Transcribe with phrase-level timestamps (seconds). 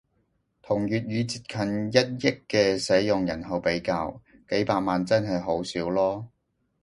[0.63, 1.55] 同粵語接近
[1.93, 6.25] 一億嘅使用人口比較，幾百萬真係好少囉